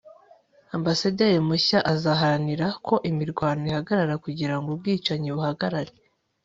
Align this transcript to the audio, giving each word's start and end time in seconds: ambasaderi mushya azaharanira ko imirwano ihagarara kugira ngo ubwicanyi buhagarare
ambasaderi 0.75 1.39
mushya 1.47 1.79
azaharanira 1.93 2.67
ko 2.85 2.95
imirwano 3.09 3.63
ihagarara 3.71 4.15
kugira 4.25 4.55
ngo 4.59 4.67
ubwicanyi 4.75 5.29
buhagarare 5.35 5.93